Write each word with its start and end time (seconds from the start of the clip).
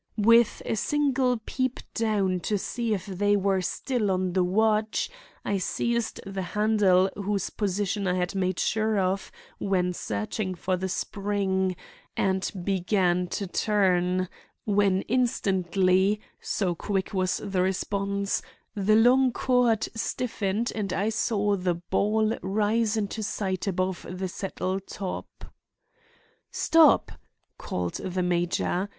With 0.17 0.63
a 0.65 0.73
single 0.75 1.39
peep 1.45 1.79
down 1.93 2.39
to 2.39 2.57
see 2.57 2.91
if 2.95 3.05
they 3.05 3.35
were 3.35 3.61
still 3.61 4.09
on 4.09 4.33
the 4.33 4.43
watch, 4.43 5.11
I 5.45 5.59
seized 5.59 6.19
the 6.25 6.41
handle 6.41 7.11
whose 7.15 7.51
position 7.51 8.07
I 8.07 8.15
had 8.15 8.33
made 8.33 8.57
sure 8.57 8.97
of 8.99 9.31
when 9.59 9.93
searching 9.93 10.55
for 10.55 10.75
the 10.75 10.89
spring, 10.89 11.75
and 12.17 12.51
began 12.63 13.27
to 13.27 13.45
turn; 13.45 14.27
when 14.65 15.03
instantly—so 15.03 16.73
quick 16.73 17.13
was 17.13 17.37
the 17.37 17.61
response—the 17.61 18.95
long 18.95 19.31
cord 19.31 19.87
stiffened 19.93 20.71
and 20.73 20.91
I 20.93 21.09
saw 21.09 21.55
the 21.55 21.75
ball 21.75 22.35
rise 22.41 22.97
into 22.97 23.21
sight 23.21 23.67
above 23.67 24.07
the 24.09 24.27
settle 24.27 24.79
top. 24.79 25.45
"Stop!" 26.49 27.11
called 27.59 28.01
out 28.01 28.13
the 28.13 28.23
major. 28.23 28.89